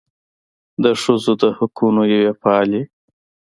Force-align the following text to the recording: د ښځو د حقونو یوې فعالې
د 0.83 0.85
ښځو 1.01 1.33
د 1.41 1.43
حقونو 1.57 2.01
یوې 2.13 2.31
فعالې 2.41 2.81